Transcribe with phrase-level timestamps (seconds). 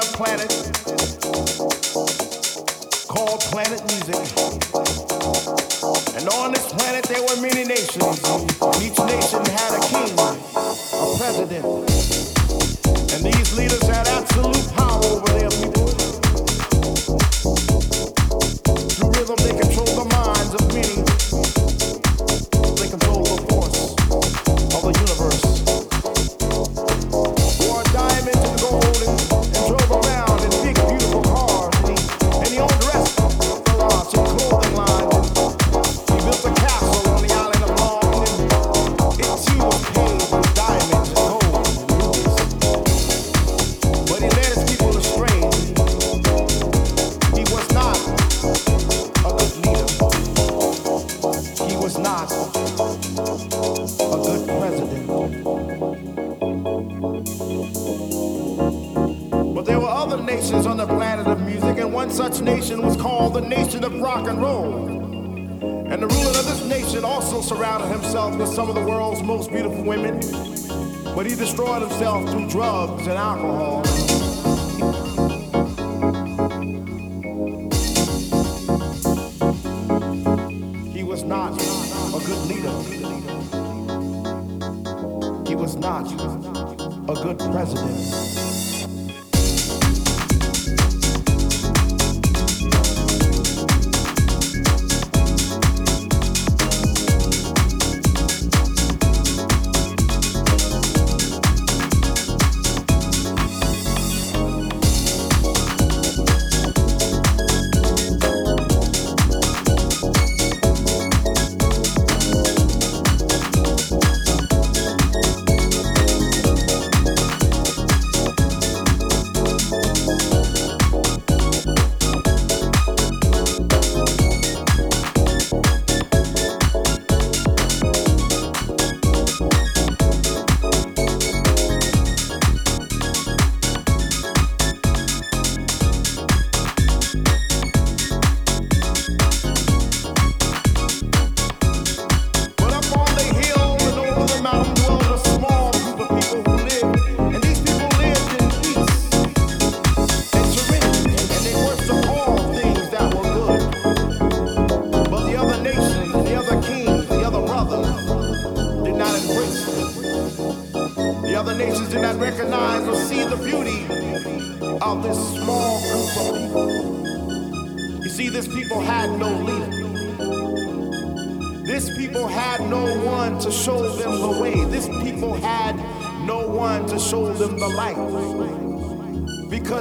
[0.00, 0.48] a planet
[3.06, 4.16] called Planet Music.
[6.16, 8.49] And on this planet, there were many nations.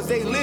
[0.10, 0.39] they live.